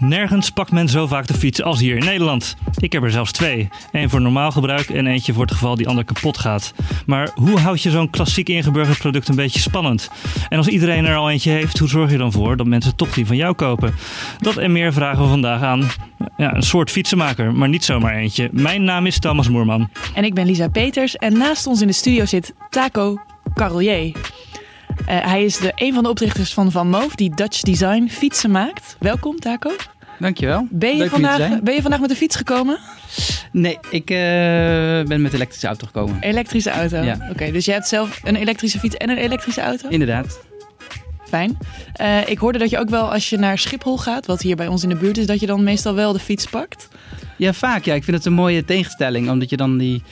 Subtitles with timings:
[0.00, 2.56] Nergens pakt men zo vaak de fiets als hier in Nederland.
[2.76, 3.68] Ik heb er zelfs twee.
[3.92, 6.74] Eén voor normaal gebruik en eentje voor het geval die ander kapot gaat.
[7.06, 10.10] Maar hoe houd je zo'n klassiek ingeburgerd product een beetje spannend?
[10.48, 13.12] En als iedereen er al eentje heeft, hoe zorg je dan voor dat mensen toch
[13.12, 13.94] die van jou kopen?
[14.38, 15.88] Dat en meer vragen we vandaag aan
[16.36, 18.48] ja, een soort fietsenmaker, maar niet zomaar eentje.
[18.52, 19.88] Mijn naam is Thomas Moerman.
[20.14, 23.18] En ik ben Lisa Peters en naast ons in de studio zit Taco
[23.54, 24.12] Carolier.
[25.00, 28.50] Uh, hij is de, een van de oprichters van Van Moof, die Dutch Design fietsen
[28.50, 28.96] maakt.
[28.98, 29.70] Welkom, Taco.
[30.18, 30.66] Dankjewel.
[30.70, 32.78] Ben je, vandaag, ben je vandaag met de fiets gekomen?
[33.52, 36.20] Nee, ik uh, ben met de elektrische auto gekomen.
[36.20, 36.96] Elektrische auto?
[36.96, 37.28] Ja.
[37.30, 39.88] Oké, dus je hebt zelf een elektrische fiets en een elektrische auto?
[39.88, 40.40] Inderdaad.
[41.24, 41.58] Fijn.
[42.00, 44.66] Uh, ik hoorde dat je ook wel als je naar Schiphol gaat, wat hier bij
[44.66, 46.88] ons in de buurt is, dat je dan meestal wel de fiets pakt.
[47.36, 47.84] Ja, vaak.
[47.84, 47.94] Ja.
[47.94, 50.02] Ik vind het een mooie tegenstelling, omdat je dan die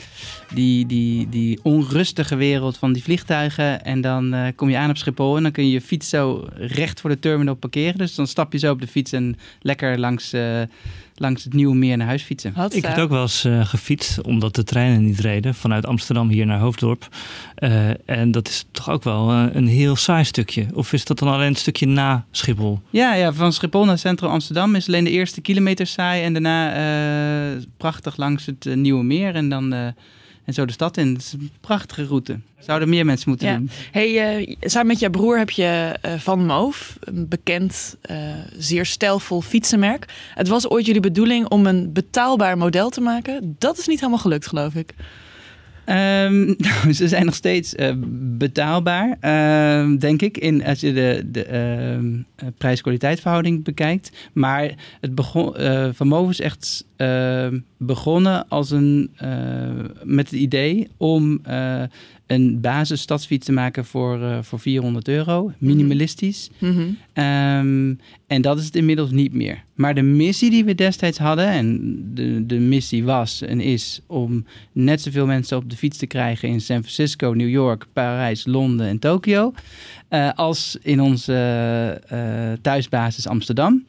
[0.55, 3.85] die, die, die onrustige wereld van die vliegtuigen.
[3.85, 6.49] En dan uh, kom je aan op Schiphol en dan kun je je fiets zo
[6.55, 7.99] recht voor de terminal parkeren.
[7.99, 10.61] Dus dan stap je zo op de fiets en lekker langs, uh,
[11.15, 12.53] langs het Nieuwe Meer naar huis fietsen.
[12.55, 15.55] Had, ik heb ook wel eens uh, gefietst, omdat de treinen niet reden.
[15.55, 17.09] Vanuit Amsterdam hier naar Hoofddorp.
[18.05, 20.67] en dat is toch ook wel een heel saai stukje.
[20.75, 22.81] Of is dat dan alleen een stukje na Schiphol?
[22.91, 26.23] Ja, ja van Schiphol naar Centrum Amsterdam is alleen de eerste kilometer saai.
[26.23, 29.35] En daarna prachtig langs het Nieuwe Meer.
[29.35, 29.95] En dan
[30.49, 31.13] en zo de stad in.
[31.13, 32.39] Het is een prachtige route.
[32.59, 33.71] Zouden meer mensen moeten doen.
[33.91, 38.17] Hey, uh, samen met jouw broer heb je uh, Van Moof, een bekend, uh,
[38.59, 40.07] zeer stijlvol fietsenmerk.
[40.35, 43.57] Het was ooit jullie bedoeling om een betaalbaar model te maken.
[43.59, 44.95] Dat is niet helemaal gelukt, geloof ik.
[45.91, 46.57] Um,
[46.99, 47.91] ze zijn nog steeds uh,
[48.39, 51.47] betaalbaar, uh, denk ik, in, als je de, de
[52.43, 54.13] uh, prijs-kwaliteit verhouding bekijkt.
[54.33, 59.11] Maar het begon, eh, Van Moven is echt ehm, begonnen als een,
[60.03, 61.41] met het idee om
[62.27, 65.45] een basis stadsfiets te maken voor, voor 400 euro.
[65.45, 65.55] Mhm.
[65.59, 66.51] Minimalistisch.
[66.59, 67.25] Mm -hmm.
[67.25, 69.65] um, en dat is het inmiddels niet meer.
[69.75, 74.45] Maar de missie die we destijds hadden, en de, de missie was en is om
[74.73, 78.87] net zoveel mensen op de fiets te krijgen in San Francisco, New York, Parijs, Londen
[78.87, 79.53] en Tokio,
[80.11, 83.85] uh, als in onze uh, thuisbasis Amsterdam.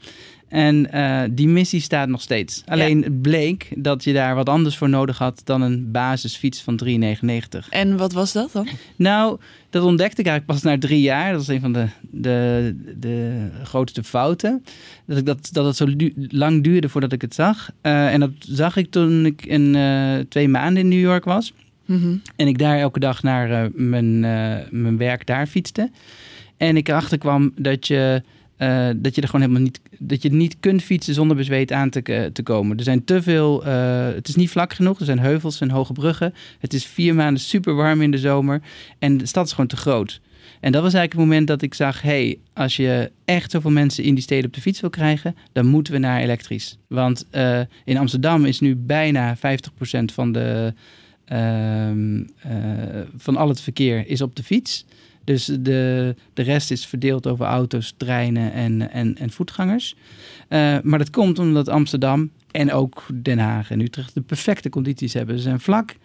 [0.49, 2.63] En uh, die missie staat nog steeds.
[2.65, 3.07] Alleen ja.
[3.21, 7.69] bleek dat je daar wat anders voor nodig had dan een basisfiets van 3,99.
[7.69, 8.67] En wat was dat dan?
[8.95, 9.39] Nou,
[9.69, 11.31] dat ontdekte ik eigenlijk pas na drie jaar.
[11.31, 14.63] Dat is een van de, de, de grootste fouten.
[15.05, 17.71] Dat, ik dat, dat het zo du lang duurde voordat ik het zag.
[17.81, 21.53] Uh, en dat zag ik toen ik in, uh, twee maanden in New York was.
[21.97, 22.21] -hmm.
[22.35, 24.19] En ik daar elke dag naar mijn,
[24.69, 25.91] mijn werk daar fietste.
[26.57, 28.23] En ik erachter kwam dat je
[28.59, 31.89] uh, dat je er gewoon helemaal niet, dat je niet kunt fietsen zonder bezweet aan
[31.89, 32.77] te, te komen.
[32.77, 34.99] Er zijn te veel, het is niet vlak genoeg.
[34.99, 36.33] Er zijn heuvels en hoge bruggen.
[36.59, 38.61] Het is vier maanden super warm in de zomer.
[38.99, 40.21] En de stad is gewoon te groot.
[40.59, 44.03] En dat was eigenlijk het moment dat ik zag: hey, als je echt zoveel mensen
[44.03, 46.77] in die steden op de fiets wil krijgen, dan moeten we naar elektrisch.
[46.87, 47.27] Want
[47.83, 49.39] in Amsterdam is nu bijna 50%
[50.13, 50.73] van, de,
[51.29, 52.23] ehm,
[53.17, 54.85] van al het verkeer is op de fiets.
[55.23, 59.95] Dus de, de rest is verdeeld over auto's, treinen en, en, en voetgangers.
[60.49, 65.13] Uh, maar dat komt omdat Amsterdam en ook Den Haag en Utrecht de perfecte condities
[65.13, 65.35] hebben.
[65.35, 65.95] Ze zijn vlak,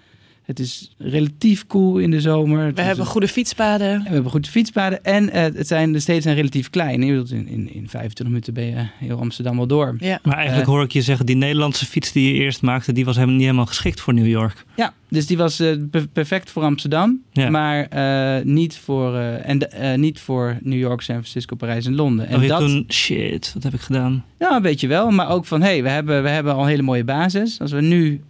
[0.45, 2.75] het is relatief koel in de zomer.
[2.75, 4.03] We hebben goede fietspaden.
[4.03, 5.05] We hebben goede fietspaden.
[5.05, 7.03] En uh, het zijn, de steden zijn relatief klein.
[7.03, 9.97] In, in, in 25 minuten ben je heel Amsterdam wel door.
[9.99, 10.19] Ja.
[10.23, 13.05] Maar eigenlijk uh, hoor ik je zeggen, die Nederlandse fiets die je eerst maakte, die
[13.05, 14.65] was helemaal niet helemaal geschikt voor New York.
[14.77, 15.77] Ja, dus die was uh,
[16.13, 17.51] perfect voor Amsterdam, ja.
[17.51, 21.95] maar uh, niet, voor, uh, en de, niet voor New York, San Francisco, Parijs en
[21.95, 22.27] Londen.
[22.29, 24.25] En oh, dat toen, shit, wat heb ik gedaan?
[24.39, 25.11] Ja, weet je wel.
[25.11, 27.61] Maar ook van, hé, hey, we, hebben, we hebben al een hele mooie basis.
[27.61, 28.21] Als we nu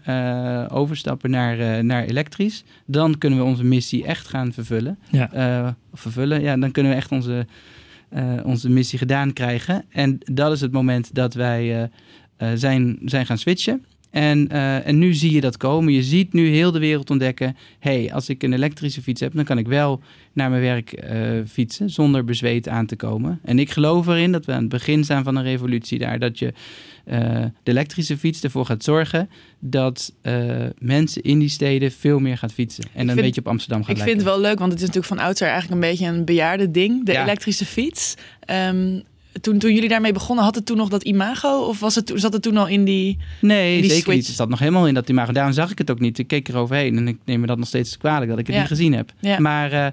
[0.68, 4.98] overstappen naar, naar elektrisch, dan kunnen we onze missie echt gaan vervullen.
[5.10, 5.76] Ja.
[5.92, 7.46] vervullen, ja, dan kunnen we echt onze,
[8.44, 9.84] onze missie gedaan krijgen.
[9.90, 11.90] En dat is het moment dat wij
[12.54, 13.84] zijn, zijn gaan switchen.
[14.14, 15.92] En, uh, en nu zie je dat komen.
[15.92, 19.44] Je ziet nu heel de wereld ontdekken: hey, als ik een elektrische fiets heb, dan
[19.44, 20.00] kan ik wel
[20.32, 23.40] naar mijn werk uh, fietsen zonder bezweet aan te komen.
[23.44, 26.18] En ik geloof erin dat we aan het begin staan van een revolutie daar.
[26.18, 26.52] Dat je
[27.06, 27.14] uh,
[27.62, 30.12] de elektrische fiets ervoor gaat zorgen dat
[30.78, 32.84] mensen in die steden veel meer gaat fietsen.
[32.92, 34.14] En een beetje op Amsterdam gaat Ik lijken.
[34.14, 36.70] vind het wel leuk, want het is natuurlijk van oudsher eigenlijk een beetje een bejaarde
[36.70, 37.22] ding, de ja.
[37.22, 38.14] elektrische fiets.
[38.50, 39.02] Um,
[39.40, 41.58] toen, toen jullie daarmee begonnen, had het toen nog dat imago?
[41.60, 43.18] Of was het, zat het toen al in die.
[43.40, 44.18] Nee, in die zeker switch?
[44.18, 44.26] niet.
[44.26, 45.32] Het zat nog helemaal in dat imago.
[45.32, 46.18] Daarom zag ik het ook niet.
[46.18, 48.60] Ik keek eroverheen en ik neem me dat nog steeds kwalijk dat ik het Ja.
[48.60, 49.12] niet gezien heb.
[49.20, 49.38] Ja.
[49.40, 49.86] Maar uh,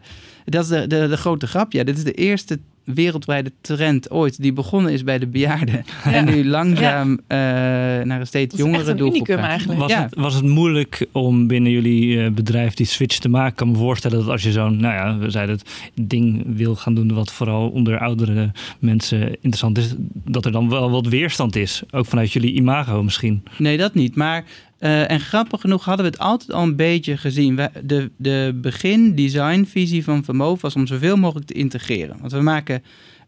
[0.46, 1.72] dat is de, de, de grote grap.
[1.72, 4.42] Ja, dit is de eerste wereldwijde trend ooit.
[4.42, 5.86] Die begonnen is bij de bejaarden.
[6.04, 9.80] En nu langzaam uh, naar een steeds jongere doelgroep eigenlijk.
[9.80, 10.02] Was, ja.
[10.02, 13.50] het, was het moeilijk om binnen jullie eh, bedrijf die switch te maken?
[13.50, 15.70] Ik kan me voorstellen dat als je zo'n, nou ja, we zeiden het,
[16.02, 20.92] ding wil gaan doen wat vooral onder oudere mensen interessant is, dat er dan wel
[20.92, 21.84] wat weerstand is.
[21.92, 23.44] Ook vanuit jullie imago misschien.
[23.58, 24.16] Nee, dat niet.
[24.16, 24.46] Maar
[24.82, 27.60] uh, en grappig genoeg hadden we het altijd al een beetje gezien.
[27.84, 32.18] de, de begin-designvisie van Vermoof was om zoveel mogelijk te integreren.
[32.20, 32.84] Want we maken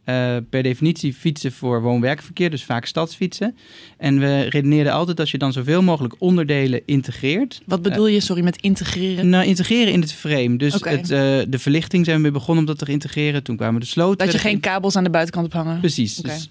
[0.05, 3.55] uh, per definitie fietsen voor woon-werkverkeer, dus vaak stadsfietsen.
[3.97, 7.61] En we redeneerden altijd als je dan zoveel mogelijk onderdelen integreert.
[7.65, 9.29] Wat bedoel je, sorry, met integreren?
[9.29, 10.57] Nou, integreren in het frame.
[10.57, 11.17] Dus het, uh,
[11.47, 13.43] de verlichting zijn we mee begonnen om dat te integreren.
[13.43, 14.25] Toen kwamen de sloten.
[14.25, 15.79] Dat je geen kabels aan de buitenkant op hangen?
[15.79, 16.15] Precies.
[16.15, 16.49] Dus,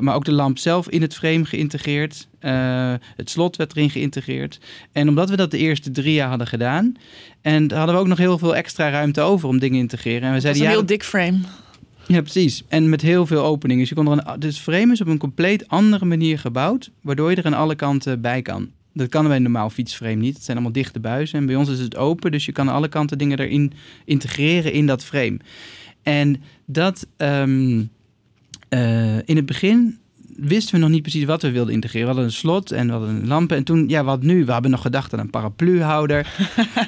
[0.00, 2.28] maar ook de lamp zelf in het frame geïntegreerd.
[3.16, 4.58] het slot werd erin geïntegreerd.
[4.92, 6.94] En omdat we dat de eerste drie jaar hadden gedaan.
[7.42, 10.28] En hadden we ook nog heel veel extra ruimte over om dingen in te integreren.
[10.28, 11.38] En we zeiden, een ja, heel dik frame.
[12.06, 12.62] Ja, precies.
[12.68, 13.80] En met heel veel openingen.
[13.80, 17.30] Dus, je kon er een, dus frame is op een compleet andere manier gebouwd, waardoor
[17.30, 18.70] je er aan alle kanten bij kan.
[18.92, 20.34] Dat kan bij een normaal fietsframe niet.
[20.34, 21.38] Het zijn allemaal dichte buizen.
[21.38, 23.72] En bij ons is het open, dus je kan aan alle kanten dingen erin
[24.04, 25.36] integreren in dat frame.
[26.02, 27.90] En dat um,
[28.70, 29.98] uh, in het begin
[30.36, 32.08] wisten we nog niet precies wat we wilden integreren.
[32.08, 33.56] We hadden een slot en we hadden een lampen.
[33.56, 34.44] En toen, ja, wat nu?
[34.44, 36.26] We hebben nog gedacht aan een parapluhouder.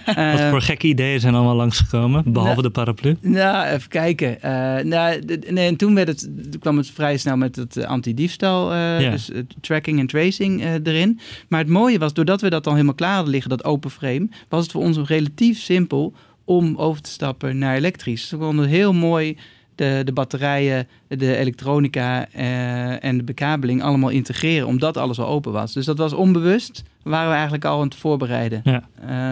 [0.08, 3.16] uh, wat voor gekke ideeën zijn allemaal langsgekomen, behalve nou, de paraplu?
[3.20, 4.36] Nou, even kijken.
[4.44, 8.72] Uh, nou, nee, en toen, werd het, toen kwam het vrij snel met het anti-diefstal,
[8.72, 9.10] uh, ja.
[9.10, 11.20] dus tracking en tracing erin.
[11.48, 14.28] Maar het mooie was, doordat we dat al helemaal klaar hadden liggen, dat open frame,
[14.48, 16.14] was het voor ons relatief simpel
[16.44, 18.20] om over te stappen naar elektrisch.
[18.20, 19.36] Dus we konden heel mooi
[19.76, 25.52] de, de batterijen, de elektronica uh, en de bekabeling allemaal integreren, omdat alles al open
[25.52, 25.72] was.
[25.72, 28.60] Dus dat was onbewust, waren we eigenlijk al aan het voorbereiden.
[28.64, 28.88] Ja.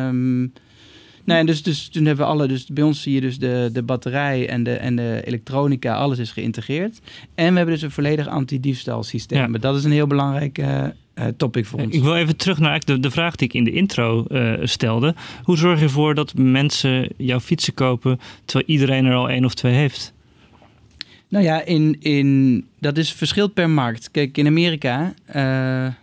[0.09, 0.53] Um,
[1.25, 3.71] nou, en dus, dus toen hebben we alle, dus bij ons zie je dus de,
[3.73, 7.01] de batterij en de, en de elektronica, alles is geïntegreerd.
[7.35, 9.53] En we hebben dus een volledig anti-diefstal systeem.
[9.53, 9.59] Ja.
[9.59, 10.85] Dat is een heel belangrijk uh,
[11.37, 11.95] topic voor ons.
[11.95, 15.15] Ik wil even terug naar de, de vraag die ik in de intro uh, stelde.
[15.43, 19.55] Hoe zorg je ervoor dat mensen jouw fietsen kopen terwijl iedereen er al één of
[19.55, 20.14] twee heeft?
[21.35, 24.11] Nou ja, in, in, dat is verschilt per markt.
[24.11, 25.35] Kijk, in Amerika, uh,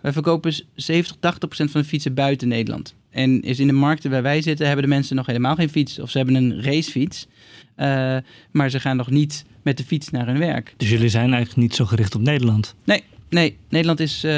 [0.01, 2.93] wij verkopen 70, 80 procent van de fietsen buiten Nederland.
[3.09, 5.99] En is in de markten waar wij zitten, hebben de mensen nog helemaal geen fiets.
[5.99, 7.27] Of ze hebben een racefiets.
[7.77, 8.17] Uh,
[8.51, 10.73] maar ze gaan nog niet met de fiets naar hun werk.
[10.77, 12.75] Dus jullie zijn eigenlijk niet zo gericht op Nederland?
[12.83, 13.57] Nee, nee.
[13.69, 14.31] Nederland is uh,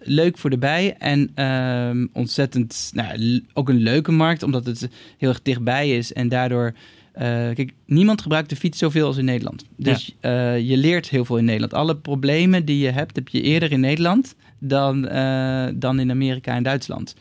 [0.00, 0.94] leuk voor de bij.
[0.98, 4.88] En uh, ontzettend, nou, ook een leuke markt, omdat het
[5.18, 6.12] heel erg dichtbij is.
[6.12, 6.74] En daardoor
[7.14, 9.64] uh, kijk, niemand gebruikt de fiets zoveel als in Nederland.
[9.76, 10.54] Dus ja.
[10.54, 11.74] uh, je leert heel veel in Nederland.
[11.74, 16.54] Alle problemen die je hebt, heb je eerder in Nederland dan, uh, dan in Amerika
[16.54, 17.14] en Duitsland.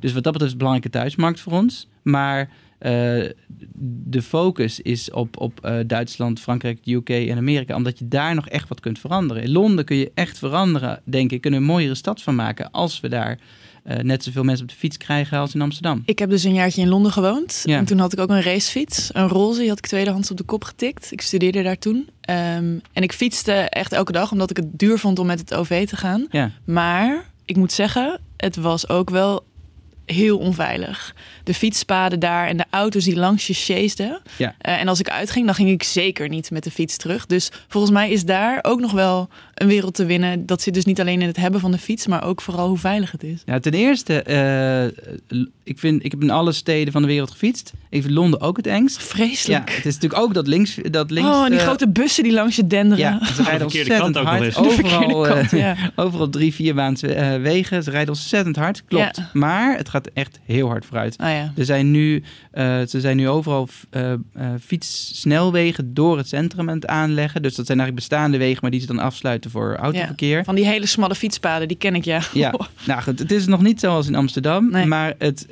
[0.00, 1.88] Dus wat dat betreft is het een belangrijke thuismarkt voor ons.
[2.02, 2.50] Maar
[4.04, 7.76] de focus is op, op Duitsland, Frankrijk, de UK en Amerika.
[7.76, 9.42] Omdat je daar nog echt wat kunt veranderen.
[9.42, 11.40] In Londen kun je echt veranderen, denk ik.
[11.40, 13.38] Kunnen een mooiere stad van maken als we daar
[13.86, 16.02] uh, net zoveel mensen op de fiets krijgen als in Amsterdam.
[16.04, 17.62] Ik heb dus een jaartje in Londen gewoond.
[17.64, 17.76] Ja.
[17.76, 19.10] En toen had ik ook een racefiets.
[19.12, 21.12] Een roze, die had ik tweedehands op de kop getikt.
[21.12, 21.96] Ik studeerde daar toen.
[21.96, 25.54] Um, en ik fietste echt elke dag, omdat ik het duur vond om met het
[25.54, 26.26] OV te gaan.
[26.30, 26.50] Ja.
[26.64, 29.44] Maar ik moet zeggen, het was ook wel
[30.12, 31.14] heel onveilig.
[31.44, 34.20] De fietspaden daar en de auto's die langs je chaseden.
[34.36, 34.54] Ja.
[34.68, 37.26] Uh, en als ik uitging, dan ging ik zeker niet met de fiets terug.
[37.26, 40.46] Dus volgens mij is daar ook nog wel een wereld te winnen.
[40.46, 42.78] Dat zit dus niet alleen in het hebben van de fiets, maar ook vooral hoe
[42.78, 43.42] veilig het is.
[43.44, 44.24] Ja, ten eerste,
[45.28, 47.72] uh, ik, vind, ik heb in alle steden van de wereld gefietst.
[47.90, 49.02] Ik vind Londen ook het engst.
[49.02, 49.68] Vreselijk.
[49.68, 50.78] Ja, het is natuurlijk ook dat links...
[50.90, 53.04] Dat links oh, die uh, grote bussen die langs je denderen.
[53.04, 54.56] Ja, ze rijden ontzettend hard.
[54.56, 55.76] Overal, kant, ja.
[55.96, 57.00] overal drie, vier baans
[57.40, 57.82] wegen.
[57.82, 59.16] Ze rijden ontzettend hard, klopt.
[59.16, 59.30] Ja.
[59.32, 61.16] Maar het gaat echt heel hard vooruit.
[61.20, 61.52] Oh, ja.
[61.56, 62.22] Er zijn nu,
[62.54, 64.14] uh, ze zijn nu overal uh,
[64.60, 67.42] fietssnelwegen door het centrum aan het aanleggen.
[67.42, 70.36] Dus dat zijn eigenlijk bestaande wegen, maar die ze dan afsluiten voor autoverkeer.
[70.36, 72.22] Ja, van die hele smalle fietspaden, die ken ik ja.
[72.32, 72.54] Ja,
[72.86, 74.86] nou goed, het is nog niet zoals in Amsterdam, nee.
[74.86, 75.46] maar het,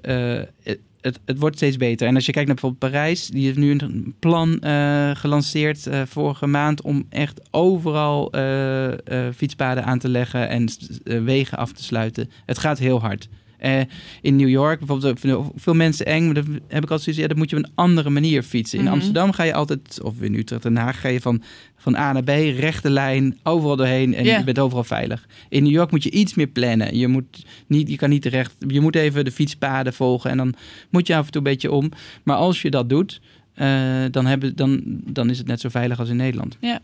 [0.00, 2.06] het het, het, wordt steeds beter.
[2.06, 6.02] En als je kijkt naar bijvoorbeeld Parijs, die heeft nu een plan uh, gelanceerd uh,
[6.06, 8.88] vorige maand om echt overal uh,
[9.36, 10.68] fietspaden aan te leggen en
[11.24, 12.30] wegen af te sluiten.
[12.46, 13.28] Het gaat heel hard.
[13.64, 13.80] Uh,
[14.22, 16.24] in New York bijvoorbeeld vinden veel mensen eng.
[16.24, 18.78] Maar dan heb ik altijd zoiets, ja, dan moet je op een andere manier fietsen.
[18.78, 19.00] In mm -hmm.
[19.00, 21.42] Amsterdam ga je altijd, of in Utrecht en Haag, ga je van,
[21.76, 24.38] van A naar B, rechte lijn, overal doorheen en yeah.
[24.38, 25.26] je bent overal veilig.
[25.48, 26.96] In New York moet je iets meer plannen.
[26.96, 30.54] Je, moet niet, je kan niet recht, je moet even de fietspaden volgen en dan
[30.90, 31.90] moet je af en toe een beetje om.
[32.22, 33.20] Maar als je dat doet,
[33.56, 36.56] uh, dan, hebben, dan, dan is het net zo veilig als in Nederland.
[36.60, 36.80] Ja.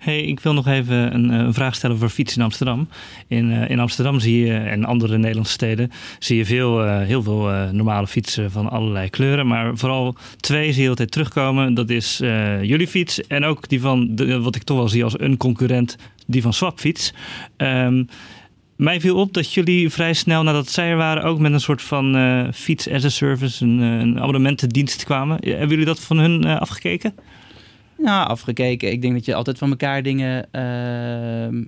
[0.00, 2.88] Hey, ik wil nog even een, een vraag stellen over fietsen in Amsterdam.
[3.28, 8.06] In, in Amsterdam zie je, en andere Nederlandse steden, zie je veel, heel veel normale
[8.06, 9.46] fietsen van allerlei kleuren.
[9.46, 11.74] Maar vooral twee zie je altijd terugkomen.
[11.74, 12.16] Dat is
[12.62, 15.96] jullie fiets en ook die van, de, wat ik toch wel zie als een concurrent,
[16.26, 17.12] die van Swapfiets.
[17.56, 18.08] Um,
[18.76, 21.82] mij viel op dat jullie vrij snel nadat zij er waren ook met een soort
[21.82, 22.16] van
[22.54, 25.38] fiets as a service, een, een abonnementendienst kwamen.
[25.40, 27.14] Hebben jullie dat van hun afgekeken?
[28.02, 28.92] Nou, afgekeken.
[28.92, 31.64] Ik denk dat je altijd van elkaar dingen ehm,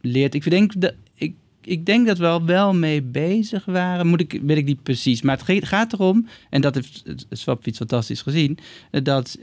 [0.00, 0.34] leert.
[0.34, 4.06] Ik denk dat ik, ik denk dat we al wel mee bezig waren.
[4.06, 5.22] Moet ik, weet ik niet precies.
[5.22, 8.58] Maar het gaat erom, en dat heeft Swapfiets fantastisch gezien,
[8.90, 9.38] dat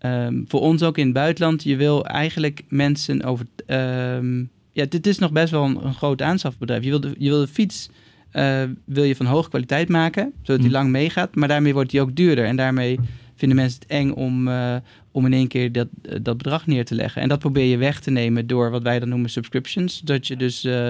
[0.00, 3.46] um, voor ons ook in het buitenland, je wil eigenlijk mensen over.
[3.66, 6.84] Um, ja, dit is nog best wel een, een groot aanschafbedrijf.
[6.84, 7.88] Je wil de, je wil de fiets
[8.32, 10.76] uh, wil je van hoge kwaliteit maken, zodat die hm.
[10.76, 11.34] lang meegaat.
[11.34, 12.44] Maar daarmee wordt die ook duurder.
[12.44, 12.98] En daarmee
[13.38, 14.76] vinden mensen het eng om, uh,
[15.12, 15.88] om in één keer dat,
[16.22, 17.22] dat bedrag neer te leggen.
[17.22, 20.00] En dat probeer je weg te nemen door wat wij dan noemen subscriptions.
[20.00, 20.88] Dat je dus uh,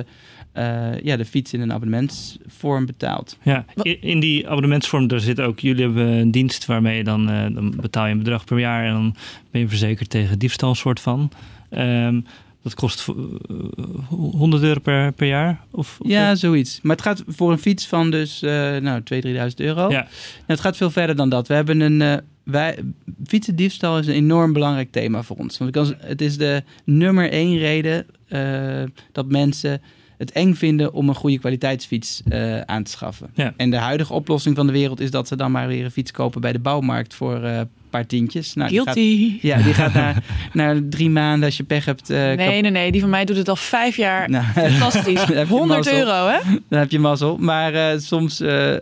[1.03, 3.39] ja, de fiets in een abonnementsvorm betaalt.
[3.43, 7.27] Ja, in, in die abonnementsvorm daar zit ook, jullie hebben een dienst waarmee je dan,
[7.27, 9.15] dan betaal je een bedrag per jaar en dan
[9.51, 11.31] ben je verzekerd tegen diefstal soort van.
[11.71, 12.25] Um,
[12.63, 13.05] dat kost
[14.09, 15.65] 100 eh, euro per, per jaar?
[15.71, 16.81] Of, ja, zoiets.
[16.83, 19.91] Maar het gaat voor een fiets van dus uh, nou, 2.000, 3.000 euro.
[19.91, 20.01] Ja.
[20.01, 20.07] Nou,
[20.47, 21.49] het gaat veel verder dan dat.
[21.49, 22.01] We hebben een...
[22.01, 22.79] Uh, wij,
[23.27, 25.59] fietsendiefstal is een enorm belangrijk thema voor ons.
[25.59, 29.81] Want het is de nummer één reden uh, dat mensen
[30.19, 33.31] het eng vinden om een goede kwaliteitsfiets uh, aan te schaffen.
[33.35, 33.55] Ja.
[33.57, 36.11] En de huidige oplossing van de wereld is dat ze dan maar weer een fiets
[36.11, 38.55] kopen bij de bouwmarkt voor uh, paar tientjes.
[38.55, 39.39] Nou, Guilty.
[39.41, 42.11] ja, die gaat naar, naar drie maanden als je pech hebt.
[42.11, 42.93] Uh, nee, nee, nee.
[42.93, 44.31] Die van mij doet het al vijf jaar.
[44.31, 45.25] Nou, Fantastisch.
[45.49, 46.39] 100 euro, hè?
[46.69, 47.37] Dan heb je mazzel.
[47.37, 48.75] Maar uh, soms uh,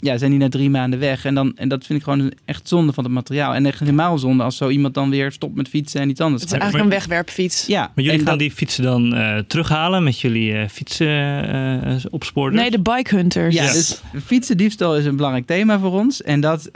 [0.00, 1.24] ja, zijn die na drie maanden weg.
[1.24, 3.54] En, dan, en dat vind ik gewoon echt zonde van het materiaal.
[3.54, 6.42] En echt helemaal zonde als zo iemand dan weer stopt met fietsen en iets anders.
[6.42, 7.66] Het is eigenlijk een wegwerpfiets.
[7.66, 7.90] Ja.
[7.94, 9.14] Maar jullie gaan die fietsen dan
[9.46, 12.54] terughalen met jullie fietsen opsporen?
[12.54, 13.54] Nee, de bike hunters.
[13.54, 16.22] Ja, dus fietsendiefstal is een belangrijk thema voor ons.
[16.22, 16.70] En dat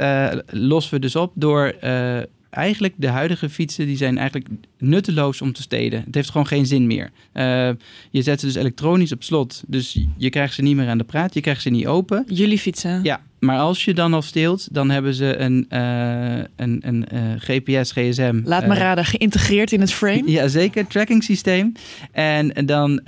[0.47, 2.19] lossen we dus op door uh,
[2.51, 6.03] eigenlijk de huidige fietsen, die zijn eigenlijk nutteloos om te steden.
[6.05, 7.11] Het heeft gewoon geen zin meer.
[7.35, 7.71] Uh,
[8.11, 11.05] je zet ze dus elektronisch op slot, dus je krijgt ze niet meer aan de
[11.05, 12.25] praat, je krijgt ze niet open.
[12.29, 13.03] Jullie fietsen?
[13.03, 17.21] Ja, maar als je dan al steelt, dan hebben ze een, uh, een, een uh,
[17.37, 18.41] GPS, GSM.
[18.45, 20.31] Laat me raden, geïntegreerd in het frame?
[20.41, 21.73] Ja, zeker, tracking systeem.
[22.13, 23.07] En dan op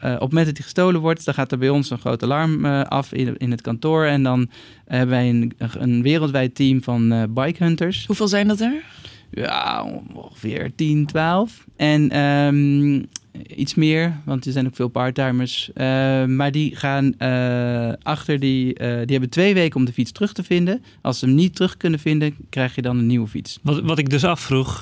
[0.00, 3.12] het moment dat die gestolen wordt, dan gaat er bij ons een groot alarm af
[3.12, 4.04] in, in het kantoor.
[4.04, 4.50] En dan
[4.86, 8.06] hebben wij een, een wereldwijd team van bike hunters.
[8.06, 8.82] Hoeveel zijn dat er?
[9.30, 9.84] Ja,
[10.14, 11.64] ongeveer 10, 12.
[11.76, 13.08] En um,
[13.56, 15.70] iets meer, want er zijn ook veel parttimers.
[15.74, 15.84] Uh,
[16.24, 18.74] maar die gaan uh, achter die.
[18.78, 20.82] Die hebben twee weken om de fiets terug te vinden.
[21.00, 23.58] Als ze hem niet terug kunnen vinden, krijg je dan een nieuwe fiets.
[23.62, 24.80] Wat, wat ik dus afvroeg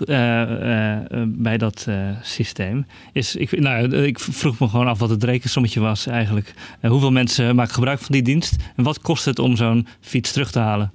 [1.27, 1.87] bij dat
[2.23, 3.37] systeem is.
[3.37, 6.55] Ik, nou, ik vroeg me gewoon af wat het rekensommetje was eigenlijk.
[6.83, 8.57] hoeveel mensen maken gebruik van die dienst?
[8.77, 10.93] En wat kost het om zo'n fiets terug te halen?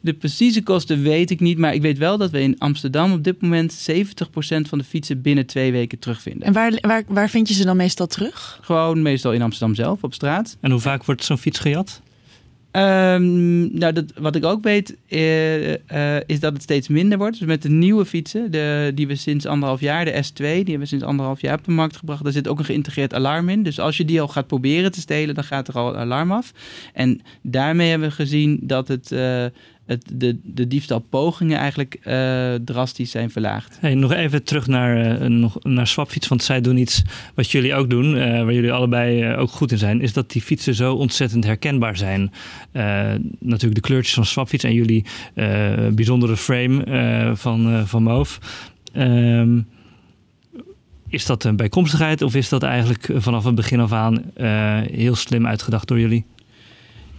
[0.00, 3.24] De precieze kosten weet ik niet, maar ik weet wel dat we in Amsterdam op
[3.24, 3.98] dit moment 70%
[4.68, 6.46] van de fietsen binnen twee weken terugvinden.
[6.46, 8.58] En waar, waar, waar vind je ze dan meestal terug?
[8.62, 10.56] Gewoon meestal in Amsterdam zelf, op straat.
[10.60, 12.00] En hoe vaak wordt zo'n fiets gejat?
[12.72, 15.76] Um, nou, dat, wat ik ook weet uh, uh,
[16.26, 17.38] is dat het steeds minder wordt.
[17.38, 20.78] Dus met de nieuwe fietsen, de, die we sinds anderhalf jaar, de S2, die hebben
[20.78, 23.62] we sinds anderhalf jaar op de markt gebracht, daar zit ook een geïntegreerd alarm in.
[23.62, 26.32] Dus als je die al gaat proberen te stelen, dan gaat er al een alarm
[26.32, 26.52] af.
[26.92, 29.44] En daarmee hebben we gezien dat het uh,
[29.88, 33.78] het, de, de diefstalpogingen eigenlijk uh, drastisch zijn verlaagd.
[33.80, 37.02] Hey, nog even terug naar, uh, nog, naar Swapfiets, want zij doen iets
[37.34, 40.42] wat jullie ook doen, uh, waar jullie allebei ook goed in zijn, is dat die
[40.42, 42.32] fietsen zo ontzettend herkenbaar zijn.
[43.38, 45.04] natuurlijk de kleurtjes van Swapfiets en jullie
[45.92, 48.38] bijzondere frame van, van Moof.
[48.96, 49.66] Um,
[51.08, 54.24] is dat een bijkomstigheid of is dat eigenlijk vanaf het begin af aan
[54.90, 56.24] heel slim uitgedacht door jullie?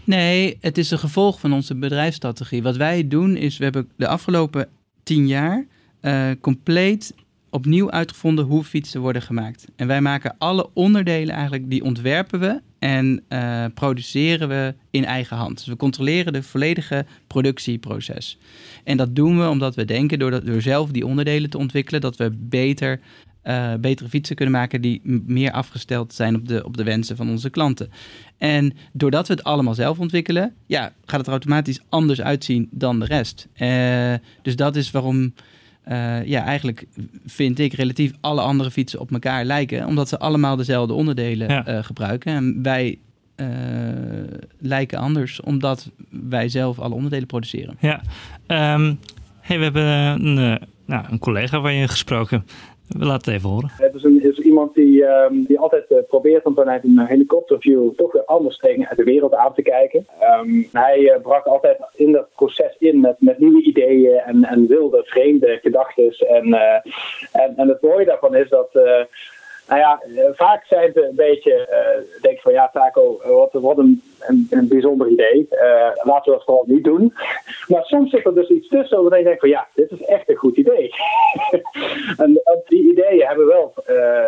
[0.09, 2.63] Nee, het is een gevolg van onze bedrijfsstrategie.
[2.63, 4.67] Wat wij doen is, we hebben de afgelopen
[5.03, 5.65] tien jaar
[6.01, 7.13] uh, compleet
[7.49, 9.65] opnieuw uitgevonden hoe fietsen worden gemaakt.
[9.75, 15.37] En wij maken alle onderdelen eigenlijk, die ontwerpen we en uh, produceren we in eigen
[15.37, 15.57] hand.
[15.57, 18.37] Dus we controleren de volledige productieproces.
[18.83, 22.17] En dat doen we omdat we denken, door, door zelf die onderdelen te ontwikkelen, dat
[22.17, 22.99] we beter
[23.43, 27.29] uh, betere fietsen kunnen maken die meer afgesteld zijn op de, op de wensen van
[27.29, 27.91] onze klanten.
[28.37, 32.99] En doordat we het allemaal zelf ontwikkelen, ja, gaat het er automatisch anders uitzien dan
[32.99, 33.47] de rest.
[33.57, 35.33] Uh, dus dat is waarom,
[35.87, 36.85] uh, ja, eigenlijk
[37.25, 41.81] vind ik relatief alle andere fietsen op elkaar lijken, omdat ze allemaal dezelfde onderdelen ja.
[41.81, 42.33] gebruiken.
[42.33, 42.99] En wij
[44.59, 47.77] lijken anders, omdat wij zelf alle onderdelen produceren.
[47.79, 48.01] Ja,
[48.75, 48.99] um,
[49.39, 52.45] hey, we hebben een, nou, een collega waar je gesproken.
[52.97, 53.69] We laten het even horen.
[53.73, 58.25] Het is, iemand die, um, die altijd uh, probeert om vanuit een helikopterview toch weer
[58.25, 60.07] anders tegen de wereld aan te kijken.
[60.39, 64.67] Um, hij uh, brak altijd in dat proces in met, met nieuwe ideeën en, en
[64.67, 66.13] wilde, vreemde gedachten.
[66.17, 66.73] En, uh,
[67.31, 68.69] en, en het mooie daarvan is dat
[69.69, 70.01] nou ja,
[70.33, 74.01] vaak zijn ze een beetje, uh, denk van ja, Taco, wat, wat een,
[74.49, 75.47] een, bijzonder idee.
[75.51, 77.13] Uh, laten we dat vooral niet doen.
[77.67, 80.29] Maar soms zit er dus iets tussen waarvan je denkt van ja, dit is echt
[80.29, 80.89] een goed idee.
[82.23, 83.73] en, die ideeën hebben wel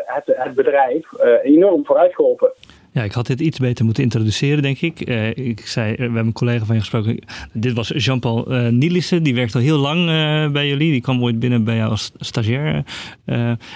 [0.05, 1.07] het, het bedrijf
[1.43, 2.51] enorm vooruit geholpen.
[2.93, 5.09] Ja, ik had dit iets beter moeten introduceren, denk ik.
[5.09, 7.19] Uh, ik zei, we hebben een collega van je gesproken.
[7.53, 9.23] Dit was Jean-Paul uh, Nielissen.
[9.23, 10.91] Die werkt al heel lang uh, bij jullie.
[10.91, 12.83] Die kwam ooit binnen bij jou als stagiair.